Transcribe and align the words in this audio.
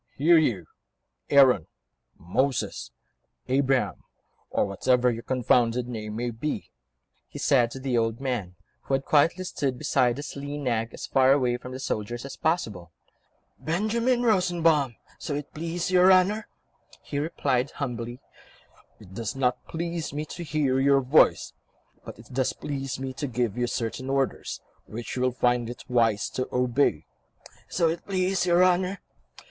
"Here, 0.17 0.39
you... 0.39 0.65
Aaron, 1.29 1.67
Moses, 2.17 2.89
Abraham, 3.47 4.03
or 4.49 4.65
whatever 4.65 5.11
your 5.11 5.21
confounded 5.21 5.87
name 5.87 6.15
may 6.15 6.31
be," 6.31 6.71
he 7.27 7.37
said 7.37 7.69
to 7.69 7.79
the 7.79 7.99
old 7.99 8.19
man, 8.19 8.55
who 8.81 8.95
had 8.95 9.05
quietly 9.05 9.43
stood 9.43 9.77
beside 9.77 10.17
his 10.17 10.35
lean 10.35 10.63
nag, 10.63 10.91
as 10.91 11.05
far 11.05 11.33
away 11.33 11.55
from 11.57 11.71
the 11.71 11.79
soldiers 11.79 12.25
as 12.25 12.35
possible. 12.35 12.91
"Benjamin 13.59 14.23
Rosenbaum, 14.23 14.95
so 15.19 15.35
it 15.35 15.53
please 15.53 15.91
your 15.91 16.11
Honour," 16.11 16.47
he 17.03 17.19
replied 17.19 17.69
humbly. 17.69 18.19
"It 18.99 19.13
does 19.13 19.35
not 19.35 19.67
please 19.67 20.13
me 20.13 20.25
to 20.25 20.43
hear 20.43 20.79
your 20.79 21.01
voice, 21.01 21.53
but 22.03 22.17
it 22.17 22.33
does 22.33 22.53
please 22.53 22.99
me 22.99 23.13
to 23.13 23.27
give 23.27 23.55
you 23.55 23.67
certain 23.67 24.09
orders, 24.09 24.61
which 24.87 25.15
you 25.15 25.21
will 25.21 25.31
find 25.31 25.69
it 25.69 25.83
wise 25.87 26.27
to 26.31 26.49
obey." 26.51 27.05
"So 27.69 27.87
it 27.87 28.03
please 28.07 28.47
your 28.47 28.63
Honour 28.65 28.99